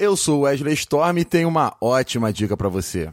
[0.00, 3.10] Eu sou Wesley Storm e tenho uma ótima dica para você.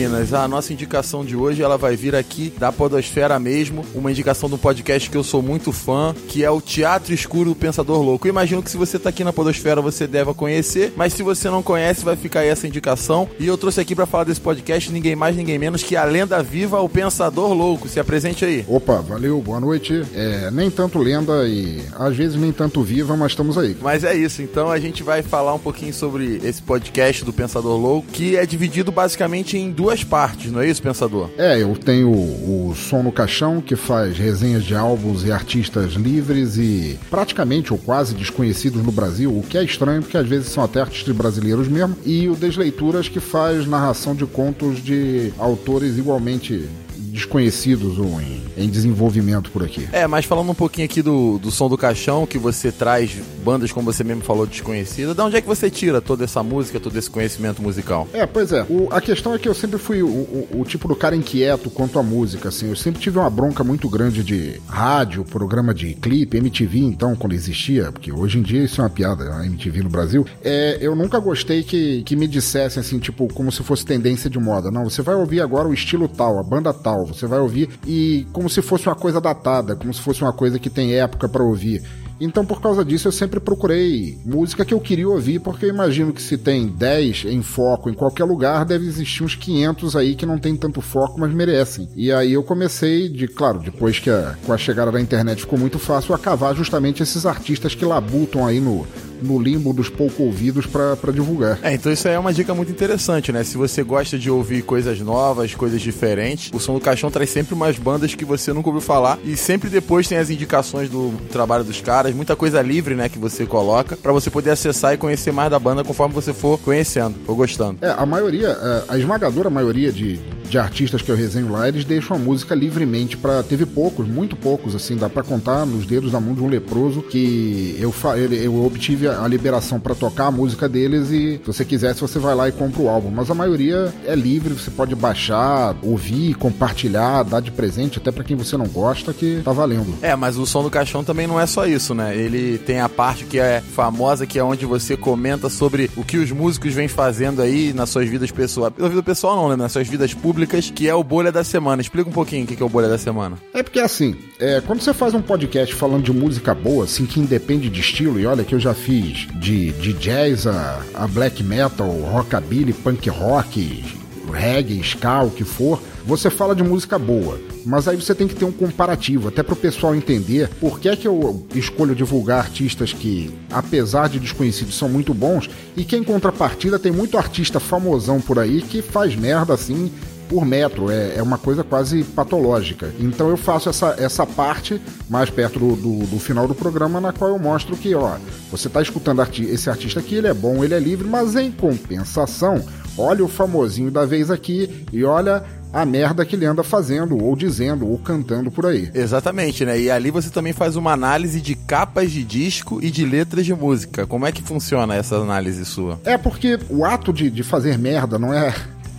[0.00, 4.48] Meninas, a nossa indicação de hoje ela vai vir aqui da Podosfera mesmo, uma indicação
[4.48, 8.00] de um podcast que eu sou muito fã, que é o Teatro Escuro do Pensador
[8.00, 8.26] Louco.
[8.26, 11.50] Eu imagino que se você está aqui na Podosfera você deva conhecer, mas se você
[11.50, 13.28] não conhece, vai ficar aí essa indicação.
[13.38, 16.42] E eu trouxe aqui para falar desse podcast ninguém mais, ninguém menos que a lenda
[16.42, 17.86] viva, o Pensador Louco.
[17.86, 18.64] Se apresente aí.
[18.66, 20.02] Opa, valeu, boa noite.
[20.14, 23.76] É, nem tanto lenda e às vezes nem tanto viva, mas estamos aí.
[23.82, 27.76] Mas é isso, então a gente vai falar um pouquinho sobre esse podcast do Pensador
[27.76, 31.28] Louco, que é dividido basicamente em duas partes, não é isso, Pensador?
[31.36, 36.56] É, eu tenho o, Som no Caixão, que faz resenhas de álbuns e artistas livres
[36.56, 40.62] e praticamente ou quase desconhecidos no Brasil, o que é estranho, porque às vezes são
[40.62, 46.68] até artistas brasileiros mesmo, e o Desleituras, que faz narração de contos de autores igualmente
[47.10, 49.88] desconhecidos ou em, em, desenvolvimento por aqui.
[49.92, 53.12] É, mas falando um pouquinho aqui do, do som do caixão, que você traz
[53.44, 56.78] bandas, como você mesmo falou, desconhecidas, de onde é que você tira toda essa música,
[56.78, 58.08] todo esse conhecimento musical?
[58.12, 58.64] É, pois é.
[58.68, 61.70] O, a questão é que eu sempre fui o, o, o, tipo do cara inquieto
[61.70, 62.68] quanto à música, assim.
[62.68, 67.32] Eu sempre tive uma bronca muito grande de rádio, programa de clipe, MTV, então, quando
[67.32, 70.24] existia, porque hoje em dia isso é uma piada, a MTV no Brasil.
[70.42, 74.38] É, eu nunca gostei que, que me dissessem, assim, tipo, como se fosse tendência de
[74.38, 74.70] moda.
[74.70, 78.26] Não, você vai ouvir agora o estilo tal, a banda tal você vai ouvir e
[78.32, 81.42] como se fosse uma coisa datada, como se fosse uma coisa que tem época para
[81.42, 81.82] ouvir.
[82.20, 86.12] Então, por causa disso, eu sempre procurei música que eu queria ouvir, porque eu imagino
[86.12, 90.26] que se tem 10 em foco em qualquer lugar, deve existir uns 500 aí que
[90.26, 91.88] não tem tanto foco, mas merecem.
[91.96, 95.58] E aí eu comecei, de claro, depois que a, com a chegada da internet ficou
[95.58, 98.86] muito fácil, a cavar justamente esses artistas que labutam aí no,
[99.22, 101.58] no limbo dos pouco ouvidos para divulgar.
[101.62, 103.44] É, então isso aí é uma dica muito interessante, né?
[103.44, 107.54] Se você gosta de ouvir coisas novas, coisas diferentes, o Som do Caixão traz sempre
[107.54, 111.64] umas bandas que você nunca ouviu falar e sempre depois tem as indicações do trabalho
[111.64, 115.32] dos caras, muita coisa livre, né, que você coloca para você poder acessar e conhecer
[115.32, 117.78] mais da banda conforme você for conhecendo, for gostando.
[117.82, 120.18] É, a maioria, é, a esmagadora maioria de,
[120.50, 124.36] de artistas que eu resenho lá, eles deixam a música livremente para teve poucos, muito
[124.36, 127.94] poucos assim, dá para contar nos dedos da mão de um leproso que eu
[128.42, 132.34] eu obtive a liberação para tocar a música deles e se você quisesse você vai
[132.34, 133.10] lá e compra o álbum.
[133.10, 138.24] Mas a maioria é livre, você pode baixar, ouvir, compartilhar, dar de presente até para
[138.24, 139.94] quem você não gosta que tá valendo.
[140.02, 142.16] É, mas o som do caixão também não é só isso, né?
[142.16, 146.16] Ele tem a parte que é famosa, que é onde você comenta sobre o que
[146.16, 148.72] os músicos vêm fazendo aí nas suas vidas pessoais.
[148.76, 149.56] Na vida pessoal não, né?
[149.56, 151.82] Nas suas vidas públicas, que é o Bolha da Semana.
[151.82, 153.36] Explica um pouquinho o que é o Bolha da Semana.
[153.54, 157.20] É porque assim, é, quando você faz um podcast falando de música boa, assim, que
[157.20, 161.42] independe de estilo, e olha que eu já fiz de, de jazz a, a black
[161.42, 163.84] metal, rockabilly, punk rock,
[164.32, 167.38] reggae, ska, o que for, você fala de música boa.
[167.64, 170.88] Mas aí você tem que ter um comparativo, até para o pessoal entender por que
[170.88, 175.96] é que eu escolho divulgar artistas que, apesar de desconhecidos, são muito bons, e que
[175.96, 179.90] em contrapartida tem muito artista famosão por aí que faz merda assim
[180.30, 182.94] por metro, é, é uma coisa quase patológica.
[183.00, 187.12] Então eu faço essa, essa parte mais perto do, do, do final do programa, na
[187.12, 188.16] qual eu mostro que, ó,
[188.48, 191.50] você está escutando arti esse artista aqui, ele é bom, ele é livre, mas em
[191.50, 192.64] compensação,
[192.96, 195.42] olha o famosinho da vez aqui e olha
[195.72, 198.90] a merda que ele anda fazendo, ou dizendo, ou cantando por aí.
[198.94, 199.78] Exatamente, né?
[199.80, 203.54] E ali você também faz uma análise de capas de disco e de letras de
[203.54, 204.06] música.
[204.06, 206.00] Como é que funciona essa análise sua?
[206.04, 208.52] É porque o ato de, de fazer merda não é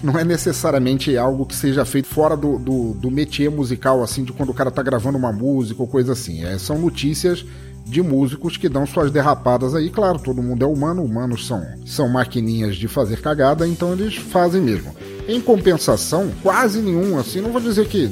[0.04, 4.34] não é necessariamente algo que seja feito fora do, do, do métier musical, assim, de
[4.34, 6.44] quando o cara tá gravando uma música ou coisa assim.
[6.44, 7.46] É, são notícias
[7.86, 9.90] de músicos que dão suas derrapadas aí.
[9.90, 14.62] Claro, todo mundo é humano, humanos são, são maquininhas de fazer cagada, então eles fazem
[14.62, 14.96] mesmo.
[15.28, 18.10] Em compensação, quase nenhum, assim, não vou dizer que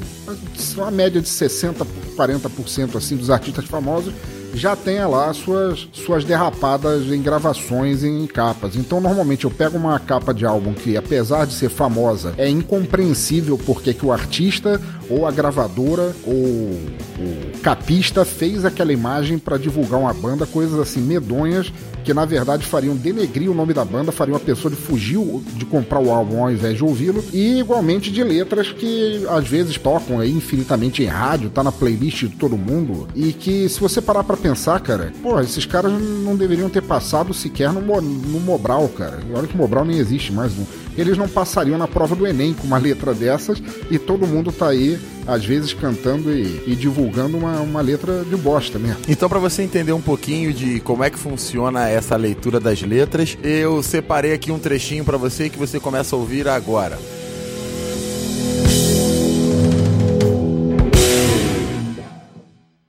[0.76, 1.84] uma média de 60,
[2.16, 4.14] 40% assim dos artistas famosos
[4.54, 8.76] já tenha lá suas, suas derrapadas em gravações em capas.
[8.76, 13.58] Então, normalmente eu pego uma capa de álbum que, apesar de ser famosa, é incompreensível
[13.58, 20.00] porque que o artista ou a gravadora ou o capista fez aquela imagem para divulgar
[20.00, 21.72] uma banda, coisas assim medonhas
[22.04, 25.10] que na verdade fariam denegrir o nome da banda, fariam a pessoa de fugir
[25.54, 29.76] de comprar o álbum ao invés de ouvi-lo, e igualmente de letras que às vezes
[29.76, 34.24] tocam infinitamente em rádio, tá na playlist de todo mundo, e que se você parar
[34.24, 39.18] para pensar, cara, pô, esses caras não deveriam ter passado sequer no, no Mobral, cara.
[39.34, 40.56] Olha que o Mobral nem existe mais.
[40.56, 40.66] Não
[40.96, 44.68] eles não passariam na prova do Enem com uma letra dessas e todo mundo tá
[44.68, 48.98] aí, às vezes, cantando e, e divulgando uma, uma letra de bosta mesmo.
[49.08, 53.36] Então, para você entender um pouquinho de como é que funciona essa leitura das letras,
[53.42, 56.98] eu separei aqui um trechinho para você que você começa a ouvir agora.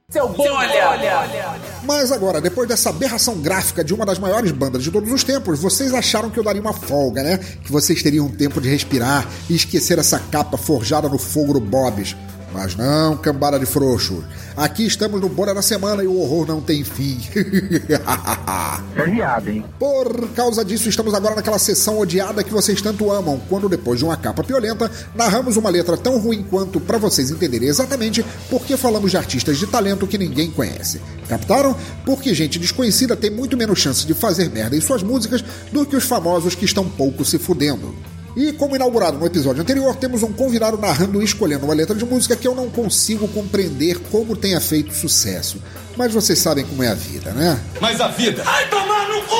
[0.09, 0.89] Seu bom, olha.
[0.89, 1.19] olha.
[1.19, 1.60] olha.
[1.93, 5.59] Mas agora, depois dessa aberração gráfica de uma das maiores bandas de todos os tempos,
[5.59, 7.37] vocês acharam que eu daria uma folga, né?
[7.37, 12.15] Que vocês teriam tempo de respirar e esquecer essa capa forjada no fogo do Bob's.
[12.53, 14.23] Mas não, cambada de frouxo.
[14.55, 17.17] Aqui estamos no Bora da Semana e o horror não tem fim.
[18.95, 19.65] é viado, hein?
[19.79, 24.05] Por causa disso, estamos agora naquela sessão odiada que vocês tanto amam, quando depois de
[24.05, 28.75] uma capa violenta, narramos uma letra tão ruim quanto para vocês entenderem exatamente por que
[28.75, 31.01] falamos de artistas de talento que ninguém conhece.
[31.29, 31.75] Captaram?
[32.05, 35.95] Porque gente desconhecida tem muito menos chance de fazer merda em suas músicas do que
[35.95, 37.95] os famosos que estão pouco se fudendo.
[38.35, 42.05] E como inaugurado no episódio anterior, temos um convidado narrando e escolhendo uma letra de
[42.05, 45.61] música que eu não consigo compreender como tenha feito sucesso.
[45.97, 47.61] Mas vocês sabem como é a vida, né?
[47.81, 48.41] Mas a vida.
[48.45, 49.35] Ai, tomar no cu!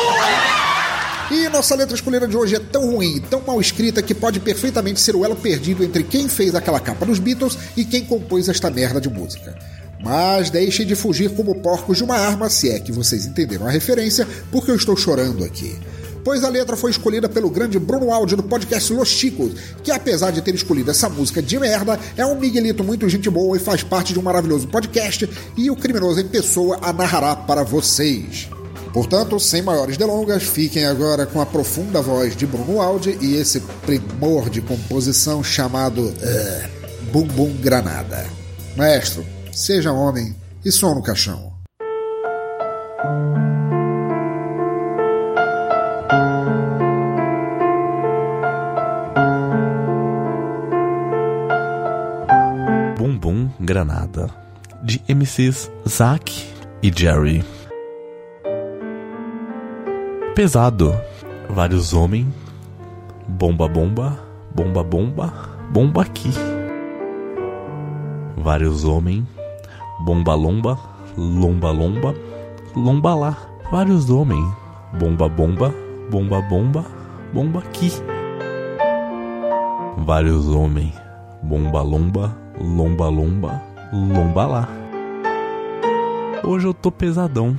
[1.33, 4.99] E nossa letra escolhida de hoje é tão ruim, tão mal escrita, que pode perfeitamente
[4.99, 8.69] ser o elo perdido entre quem fez aquela capa dos Beatles e quem compôs esta
[8.69, 9.57] merda de música.
[10.03, 13.71] Mas deixem de fugir como porcos de uma arma, se é que vocês entenderam a
[13.71, 15.79] referência, porque eu estou chorando aqui
[16.23, 19.53] pois a letra foi escolhida pelo grande Bruno Aldi do podcast Los Chicos,
[19.83, 23.55] que apesar de ter escolhido essa música de merda, é um Miguelito muito gente boa
[23.57, 27.63] e faz parte de um maravilhoso podcast e o criminoso em pessoa a narrará para
[27.63, 28.49] vocês.
[28.93, 33.61] Portanto, sem maiores delongas, fiquem agora com a profunda voz de Bruno Aldi e esse
[33.85, 38.27] primor de composição chamado uh, Granada.
[38.75, 41.50] Maestro, seja homem e som no caixão.
[53.91, 54.29] Granada,
[54.81, 56.31] de MCs Zack
[56.81, 57.43] e Jerry.
[60.33, 60.95] Pesado,
[61.49, 62.27] vários homens,
[63.27, 64.17] bomba bomba,
[64.55, 65.33] bomba bomba,
[65.71, 66.31] bomba aqui.
[68.37, 69.25] Vários homens,
[70.05, 70.79] bomba lomba,
[71.17, 72.15] lomba lomba,
[72.73, 73.37] lomba lá.
[73.71, 74.53] Vários homens,
[74.97, 75.73] bomba bomba,
[76.09, 76.85] bomba bomba,
[77.33, 77.91] bomba aqui.
[79.97, 80.93] Vários homens,
[81.43, 84.69] bomba lomba, lomba lomba, lomba lá.
[86.43, 87.57] Hoje eu tô pesadão,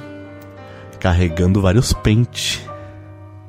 [0.98, 2.66] carregando vários pentes.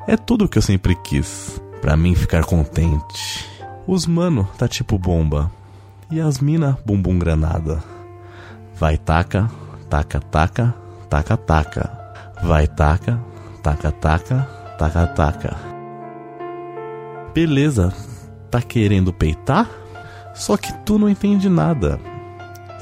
[0.08, 3.50] É tudo o que eu sempre quis, pra mim ficar contente.
[3.88, 5.50] Os mano tá tipo bomba,
[6.12, 7.84] e as mina bumbum granada.
[8.76, 9.50] Vai taca,
[9.90, 10.76] taca taca,
[11.10, 12.04] taca taca.
[12.44, 13.20] Vai taca,
[13.62, 14.48] taca taca,
[14.78, 15.56] taca taca.
[17.34, 17.94] Beleza,
[18.52, 19.70] tá querendo peitar?
[20.36, 22.00] Só que tu não entende nada.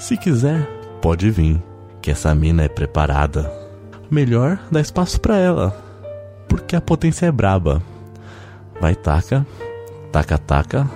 [0.01, 0.67] Se quiser,
[0.99, 1.61] pode vir,
[2.01, 3.53] que essa mina é preparada.
[4.09, 5.77] Melhor dar espaço para ela,
[6.49, 7.83] porque a potência é braba.
[8.81, 9.45] Vai taca,
[10.11, 10.89] taca taca,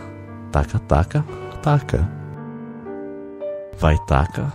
[0.52, 1.25] taca taca,
[1.62, 2.10] taca.
[3.78, 4.52] Vai taca,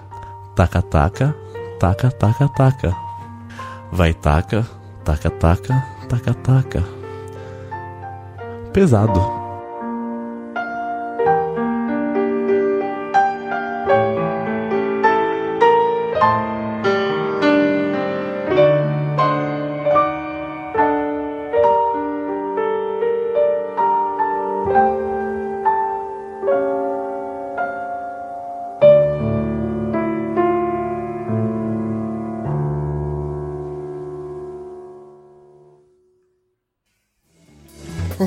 [0.56, 1.36] taca taca,
[1.78, 2.96] taca taca taca.
[3.92, 4.66] Vai taca,
[5.04, 6.84] taca taca, taca taca.
[8.72, 9.39] Pesado.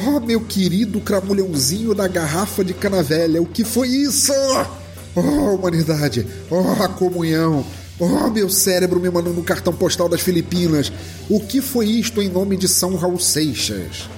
[0.05, 4.33] Oh, meu querido cramulhãozinho da garrafa de cana velha, o que foi isso?
[5.15, 6.27] Oh, humanidade!
[6.49, 7.65] Oh, comunhão!
[7.97, 10.91] Oh, meu cérebro me mandando um cartão postal das Filipinas!
[11.29, 14.09] O que foi isto em nome de São Raul Seixas?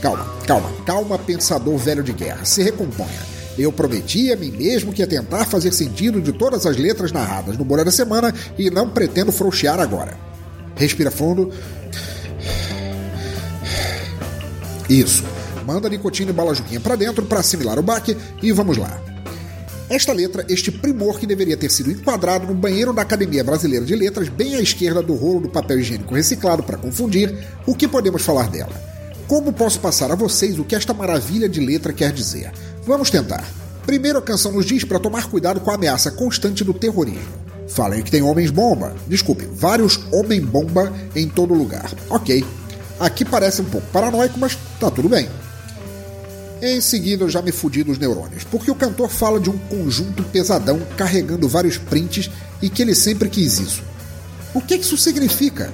[0.00, 3.38] Calma, calma, calma, pensador velho de guerra, se recomponha.
[3.58, 7.58] Eu prometi a mim mesmo que ia tentar fazer sentido de todas as letras narradas
[7.58, 10.16] no Bolé da Semana e não pretendo frouxear agora.
[10.76, 11.52] Respira fundo
[14.88, 15.24] isso.
[15.66, 19.00] Manda nicotina e bala juquinha para dentro para assimilar o baque e vamos lá.
[19.90, 23.96] Esta letra, este primor que deveria ter sido enquadrado no banheiro da Academia Brasileira de
[23.96, 27.34] Letras, bem à esquerda do rolo do papel higiênico reciclado para confundir,
[27.66, 28.72] o que podemos falar dela?
[29.26, 32.52] Como posso passar a vocês o que esta maravilha de letra quer dizer?
[32.86, 33.44] Vamos tentar.
[33.86, 37.48] Primeiro, a canção nos diz para tomar cuidado com a ameaça constante do terrorismo.
[37.68, 38.94] Falem que tem homens bomba.
[39.06, 41.90] Desculpe, vários homem bomba em todo lugar.
[42.10, 42.44] Ok,
[42.98, 45.28] Aqui parece um pouco paranoico, mas tá tudo bem.
[46.60, 50.24] Em seguida, eu já me fudi dos neurônios, porque o cantor fala de um conjunto
[50.24, 52.28] pesadão carregando vários prints
[52.60, 53.82] e que ele sempre quis isso.
[54.52, 55.72] O que isso significa?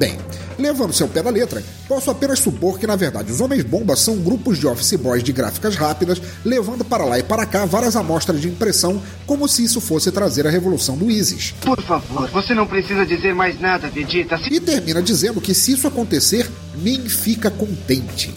[0.00, 0.16] Bem,
[0.58, 4.58] levando-se ao pé da letra, posso apenas supor que, na verdade, os Homens-Bomba são grupos
[4.58, 8.48] de office boys de gráficas rápidas, levando para lá e para cá várias amostras de
[8.48, 11.54] impressão, como se isso fosse trazer a revolução do ISIS.
[11.60, 14.38] Por favor, você não precisa dizer mais nada, Vegeta.
[14.38, 14.48] Se...
[14.50, 18.32] E termina dizendo que se isso acontecer, Min fica contente.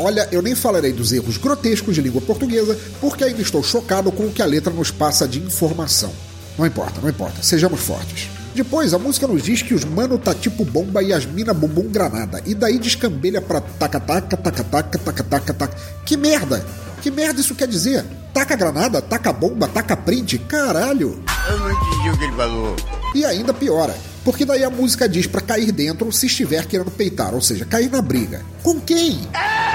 [0.00, 4.24] Olha, eu nem falarei dos erros grotescos de língua portuguesa, porque ainda estou chocado com
[4.24, 6.12] o que a letra nos passa de informação.
[6.58, 8.28] Não importa, não importa, sejamos fortes.
[8.54, 11.88] Depois, a música nos diz que os mano tá tipo bomba e as mina bumbum
[11.88, 12.42] granada.
[12.46, 15.76] E daí descambelha pra taca-taca, taca-taca, taca-taca, taca.
[16.04, 16.64] Que merda!
[17.02, 18.04] Que merda isso quer dizer?
[18.34, 21.22] Taca granada, taca bomba, taca print, caralho!
[21.48, 22.76] Eu não entendi o que ele falou.
[23.14, 27.34] E ainda piora, porque daí a música diz pra cair dentro se estiver querendo peitar,
[27.34, 28.44] ou seja, cair na briga.
[28.62, 29.20] Com quem?
[29.32, 29.67] Aí a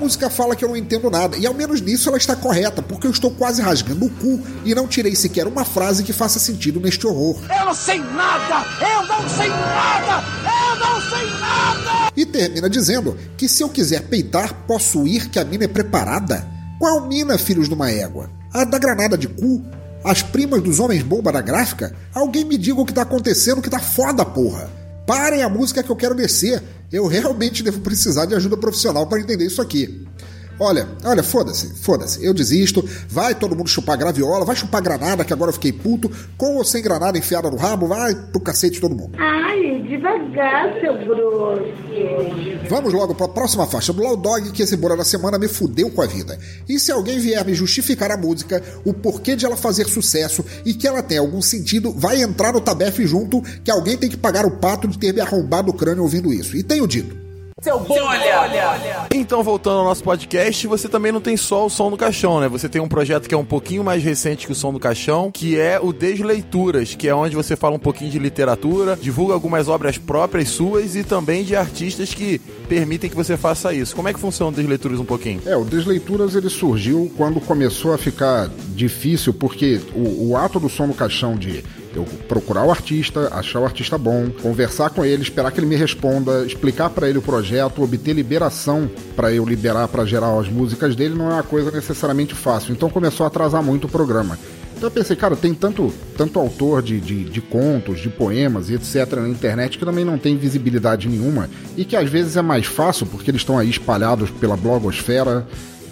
[0.00, 3.06] música fala que eu não entendo nada, e ao menos nisso ela está correta, porque
[3.06, 6.80] eu estou quase rasgando o cu e não tirei sequer uma frase que faça sentido
[6.80, 7.36] neste horror.
[7.54, 8.66] Eu não sei nada!
[8.80, 10.24] Eu não sei nada!
[10.42, 12.12] Eu não sei nada!
[12.16, 16.48] E termina dizendo que se eu quiser peitar, posso ir que a mina é preparada?
[16.78, 18.30] Qual mina, filhos de uma égua?
[18.52, 19.62] A da granada de cu?
[20.02, 21.94] As primas dos homens bomba da gráfica?
[22.14, 24.70] Alguém me diga o que tá acontecendo que tá foda, porra!
[25.06, 26.62] Parem a música que eu quero descer.
[26.92, 30.06] Eu realmente devo precisar de ajuda profissional para entender isso aqui.
[30.62, 32.86] Olha, olha, foda-se, foda-se, eu desisto.
[33.08, 36.10] Vai todo mundo chupar graviola, vai chupar granada, que agora eu fiquei puto.
[36.36, 39.12] Com ou sem granada enfiada no rabo, vai pro cacete todo mundo.
[39.18, 41.64] Ai, devagar, seu grosso.
[42.68, 45.48] Vamos logo para a próxima faixa do Loud Dog, que esse Bora da Semana me
[45.48, 46.38] fudeu com a vida.
[46.68, 50.74] E se alguém vier me justificar a música, o porquê de ela fazer sucesso e
[50.74, 54.44] que ela tem algum sentido, vai entrar no Tabef junto, que alguém tem que pagar
[54.44, 56.54] o pato de ter me arrombado o crânio ouvindo isso.
[56.54, 57.19] E tenho dito.
[57.60, 59.06] Seu bolha!
[59.14, 62.48] Então, voltando ao nosso podcast, você também não tem só o Som do Caixão, né?
[62.48, 65.30] Você tem um projeto que é um pouquinho mais recente que o Som do Caixão,
[65.30, 69.68] que é o Desleituras, que é onde você fala um pouquinho de literatura, divulga algumas
[69.68, 73.94] obras próprias suas e também de artistas que permitem que você faça isso.
[73.94, 75.42] Como é que funciona o Desleituras um pouquinho?
[75.44, 80.70] É, o Desleituras ele surgiu quando começou a ficar difícil, porque o, o ato do
[80.70, 81.62] som no caixão de
[81.94, 85.76] eu procurar o artista, achar o artista bom, conversar com ele, esperar que ele me
[85.76, 90.94] responda, explicar para ele o projeto, obter liberação para eu liberar para gerar as músicas
[90.94, 92.72] dele não é uma coisa necessariamente fácil.
[92.72, 94.38] Então começou a atrasar muito o programa.
[94.80, 98.74] Então eu pensei, cara, tem tanto, tanto autor de, de, de contos, de poemas e
[98.74, 99.12] etc.
[99.16, 103.04] na internet que também não tem visibilidade nenhuma e que às vezes é mais fácil
[103.04, 105.46] porque eles estão aí espalhados pela blogosfera,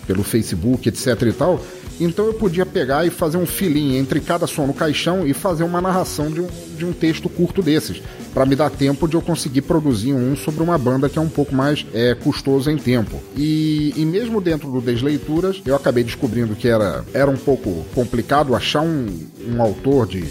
[0.06, 1.62] pelo Facebook, etc e tal.
[2.00, 5.64] Então eu podia pegar e fazer um filinho entre cada som no caixão e fazer
[5.64, 8.00] uma narração de um, de um texto curto desses,
[8.32, 11.28] para me dar tempo de eu conseguir produzir um sobre uma banda que é um
[11.28, 13.20] pouco mais é, custoso em tempo.
[13.36, 18.54] E, e mesmo dentro do Desleituras, eu acabei descobrindo que era, era um pouco complicado
[18.54, 19.06] achar um,
[19.48, 20.22] um autor, de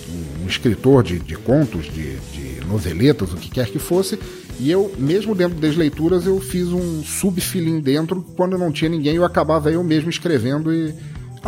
[0.43, 4.17] um escritor de, de contos, de, de noveletas, o que quer que fosse,
[4.59, 8.25] e eu, mesmo dentro das leituras, eu fiz um subfilim dentro.
[8.35, 10.95] Quando não tinha ninguém, eu acabava eu mesmo escrevendo e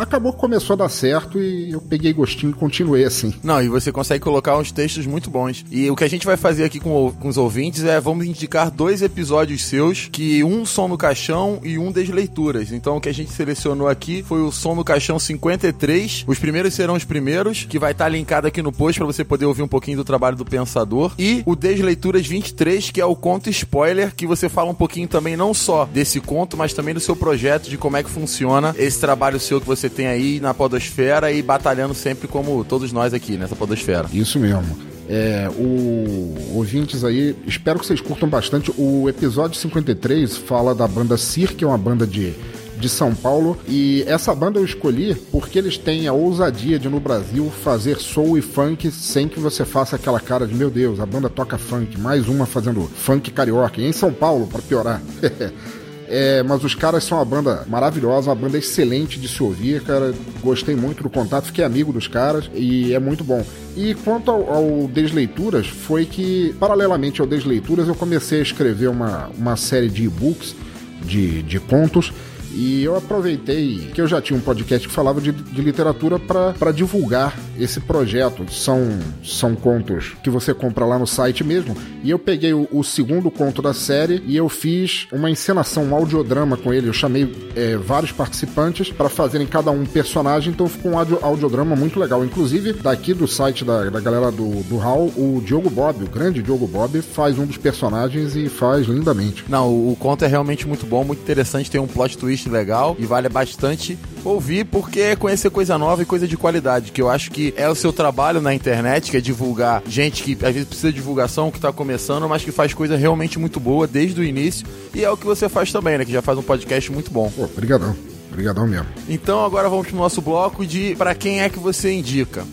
[0.02, 3.34] acabou que começou a dar certo e eu peguei gostinho e continuei assim.
[3.42, 5.64] Não, e você consegue colocar uns textos muito bons.
[5.70, 8.70] E o que a gente vai fazer aqui com, com os ouvintes é vamos indicar
[8.70, 12.72] dois episódios seus, que um som no caixão e um das leituras.
[12.72, 16.24] Então o que a gente selecionou aqui foi o som no caixão 53.
[16.26, 19.46] Os primeiros serão os primeiros, que vai estar linkado aqui no post para você poder
[19.46, 21.12] ouvir um pouquinho do trabalho do pensador.
[21.18, 25.36] E o Desleituras 23, que é o conto spoiler, que você fala um pouquinho também
[25.36, 28.98] não só desse conto, mas também do seu projeto, de como é que funciona esse
[28.98, 33.36] trabalho seu que você tem aí na podosfera e batalhando sempre como todos nós aqui
[33.36, 34.08] nessa podosfera.
[34.12, 34.90] Isso mesmo.
[35.12, 38.72] É, o ouvintes aí, espero que vocês curtam bastante.
[38.78, 42.32] O episódio 53 fala da banda Cir, que é uma banda de,
[42.78, 43.58] de São Paulo.
[43.66, 48.38] E essa banda eu escolhi porque eles têm a ousadia de no Brasil fazer soul
[48.38, 51.98] e funk sem que você faça aquela cara de meu Deus, a banda toca funk,
[51.98, 53.80] mais uma fazendo funk carioca.
[53.80, 55.02] E em São Paulo, para piorar.
[56.12, 60.12] É, mas os caras são uma banda maravilhosa, uma banda excelente de se ouvir, cara.
[60.42, 63.46] Gostei muito do contato, fiquei amigo dos caras e é muito bom.
[63.76, 69.30] E quanto ao, ao Desleituras, foi que, paralelamente ao Desleituras, eu comecei a escrever uma,
[69.38, 70.56] uma série de e-books,
[71.00, 72.12] de, de contos.
[72.52, 76.72] E eu aproveitei que eu já tinha um podcast que falava de, de literatura para
[76.72, 78.50] divulgar esse projeto.
[78.50, 81.76] São, são contos que você compra lá no site mesmo.
[82.02, 85.94] E eu peguei o, o segundo conto da série e eu fiz uma encenação, um
[85.94, 86.88] audiodrama com ele.
[86.88, 91.76] Eu chamei é, vários participantes para fazerem cada um personagem, então ficou um audio, audiodrama
[91.76, 92.24] muito legal.
[92.24, 96.42] Inclusive, daqui do site da, da galera do, do Hall, o Diogo Bob, o grande
[96.42, 99.44] Diogo Bob, faz um dos personagens e faz lindamente.
[99.48, 102.46] Não, o, o conto é realmente muito bom, muito interessante, tem um plot twist playlist
[102.46, 107.02] legal e vale bastante ouvir porque é conhecer coisa nova e coisa de qualidade, que
[107.02, 110.52] eu acho que é o seu trabalho na internet, que é divulgar gente que às
[110.52, 114.20] vezes precisa de divulgação, que tá começando, mas que faz coisa realmente muito boa desde
[114.20, 116.90] o início e é o que você faz também, né, que já faz um podcast
[116.92, 117.30] muito bom.
[117.30, 117.96] Pô, obrigadão.
[118.30, 118.86] Obrigadão mesmo.
[119.08, 122.44] Então agora vamos pro nosso bloco de para quem é que você indica.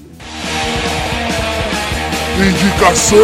[2.40, 3.18] Indicação!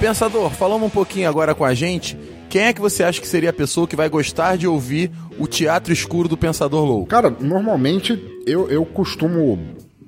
[0.00, 2.16] Pensador, falando um pouquinho agora com a gente,
[2.50, 5.46] quem é que você acha que seria a pessoa que vai gostar de ouvir o
[5.46, 7.06] Teatro Escuro do Pensador Louco?
[7.06, 9.56] Cara, normalmente eu, eu costumo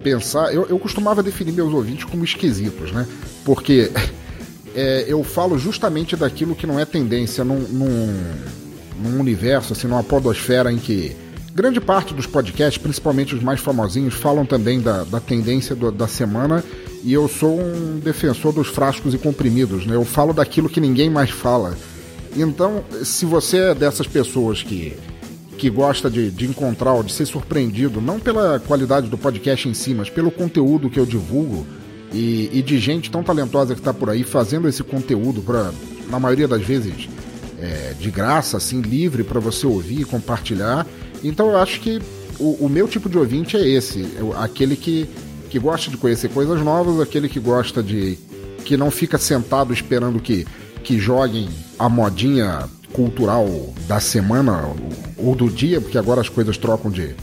[0.03, 3.07] pensar, eu, eu costumava definir meus ouvintes como esquisitos, né?
[3.45, 3.93] Porque
[4.75, 8.25] é, eu falo justamente daquilo que não é tendência num, num,
[9.01, 11.17] num universo, assim, numa podosfera em que
[11.55, 16.09] grande parte dos podcasts, principalmente os mais famosinhos, falam também da, da tendência do, da
[16.09, 16.65] semana
[17.05, 19.95] e eu sou um defensor dos frascos e comprimidos, né?
[19.95, 21.77] Eu falo daquilo que ninguém mais fala.
[22.37, 24.97] Então, se você é dessas pessoas que,
[25.59, 29.75] que gosta de, de encontrar ou de ser surpreendido, não pela qualidade do podcast em
[29.75, 31.67] si, mas pelo conteúdo que eu divulgo
[32.13, 35.73] e, e de gente tão talentosa que está por aí fazendo esse conteúdo para,
[36.09, 37.09] na maioria das vezes,
[37.61, 40.87] é, de graça, assim, livre para você ouvir e compartilhar.
[41.23, 42.01] Então, eu acho que
[42.39, 44.07] o, o meu tipo de ouvinte é esse,
[44.39, 45.09] aquele que,
[45.51, 48.19] que gosta de conhecer coisas novas, aquele que gosta de
[48.65, 50.47] que não fica sentado esperando que
[50.83, 51.49] que joguem
[51.79, 53.49] a modinha cultural
[53.87, 54.69] da semana
[55.17, 57.15] ou do dia, porque agora as coisas trocam de,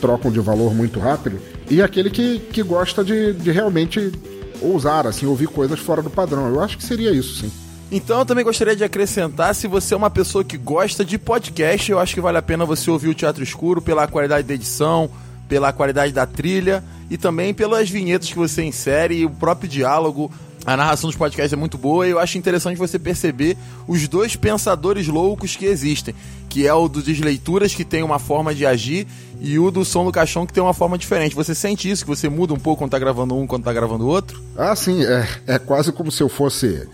[0.00, 1.38] trocam de valor muito rápido,
[1.70, 4.12] e aquele que, que gosta de, de realmente
[4.60, 6.48] ousar, assim, ouvir coisas fora do padrão.
[6.48, 7.52] Eu acho que seria isso, sim.
[7.90, 11.90] Então eu também gostaria de acrescentar, se você é uma pessoa que gosta de podcast,
[11.90, 15.10] eu acho que vale a pena você ouvir o Teatro Escuro pela qualidade da edição,
[15.46, 20.32] pela qualidade da trilha e também pelas vinhetas que você insere e o próprio diálogo
[20.64, 24.36] a narração dos podcasts é muito boa e eu acho interessante você perceber os dois
[24.36, 26.14] pensadores loucos que existem,
[26.48, 29.06] que é o do Desleituras, que tem uma forma de agir,
[29.40, 31.34] e o do Som do Caixão, que tem uma forma diferente.
[31.34, 34.04] Você sente isso, que você muda um pouco quando tá gravando um, quando tá gravando
[34.04, 34.40] o outro?
[34.56, 36.86] Ah, sim, é, é quase como se eu fosse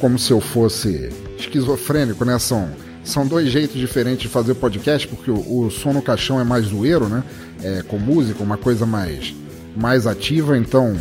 [0.00, 2.36] como se eu fosse esquizofrênico, né?
[2.36, 2.68] São,
[3.04, 6.66] são dois jeitos diferentes de fazer podcast, porque o, o Som no Caixão é mais
[6.66, 7.22] zoeiro, né?
[7.62, 9.32] É, com música, uma coisa mais,
[9.76, 10.96] mais ativa, então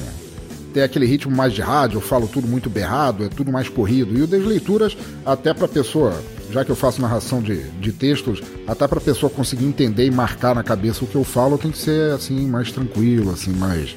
[0.71, 4.17] tem aquele ritmo mais de rádio, eu falo tudo muito berrado, é tudo mais corrido.
[4.17, 6.13] E o das leituras, até para pessoa,
[6.51, 10.55] já que eu faço narração de, de textos, até para pessoa conseguir entender e marcar
[10.55, 13.95] na cabeça o que eu falo, tem que ser assim mais tranquilo, assim mais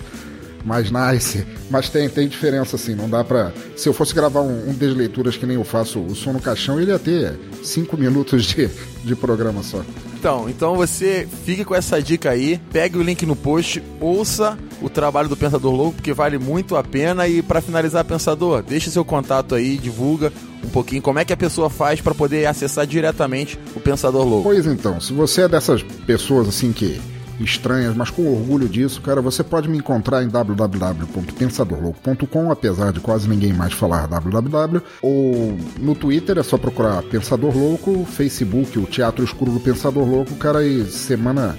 [0.64, 3.53] mais nice, mas tem, tem diferença assim, não dá pra.
[3.77, 6.81] Se eu fosse gravar um, um desleituras que nem eu faço o som no caixão,
[6.81, 8.70] ele ia ter cinco minutos de,
[9.05, 9.85] de programa só.
[10.18, 14.88] Então, então você fique com essa dica aí, pegue o link no post, ouça o
[14.88, 17.29] trabalho do Pensador Louco, porque vale muito a pena.
[17.29, 20.33] E para finalizar, Pensador, deixe seu contato aí, divulga
[20.64, 24.44] um pouquinho como é que a pessoa faz para poder acessar diretamente o Pensador Louco.
[24.44, 26.98] Pois então, se você é dessas pessoas assim que
[27.40, 33.29] estranhas, mas com orgulho disso, cara, você pode me encontrar em www.pensadorlouco.com, apesar de quase
[33.29, 39.25] ninguém mais falar www, ou no Twitter é só procurar Pensador Louco, Facebook, o Teatro
[39.25, 41.57] Escuro do Pensador Louco, cara, e semana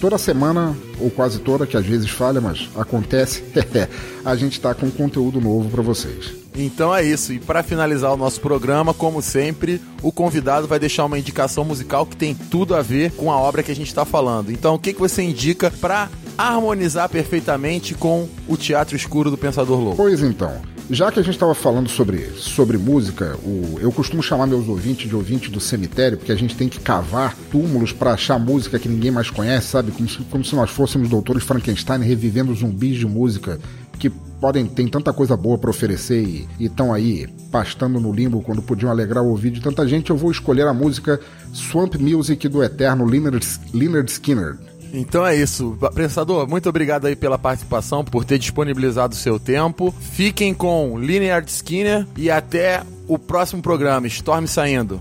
[0.00, 3.42] toda semana, ou quase toda, que às vezes falha, mas acontece,
[4.24, 6.45] a gente está com conteúdo novo para vocês.
[6.56, 7.32] Então é isso.
[7.32, 12.06] E para finalizar o nosso programa, como sempre, o convidado vai deixar uma indicação musical
[12.06, 14.50] que tem tudo a ver com a obra que a gente está falando.
[14.50, 19.80] Então, o que, que você indica para harmonizar perfeitamente com o Teatro Escuro do Pensador
[19.80, 19.96] Louco?
[19.96, 20.60] Pois então.
[20.88, 25.08] Já que a gente estava falando sobre, sobre música, o, eu costumo chamar meus ouvintes
[25.08, 28.88] de ouvintes do cemitério, porque a gente tem que cavar túmulos para achar música que
[28.88, 29.90] ninguém mais conhece, sabe?
[29.90, 33.58] Como se, como se nós fôssemos doutores Frankenstein revivendo zumbis de música
[33.98, 38.62] que podem tem tanta coisa boa para oferecer e estão aí pastando no limbo quando
[38.62, 41.20] podiam alegrar o ouvido de tanta gente, eu vou escolher a música
[41.52, 44.56] Swamp Music do eterno Leonard, Leonard Skinner.
[44.92, 45.76] Então é isso.
[45.94, 49.94] Pensador, muito obrigado aí pela participação, por ter disponibilizado o seu tempo.
[50.00, 54.06] Fiquem com Linear Skinner e até o próximo programa.
[54.06, 55.00] Storm saindo.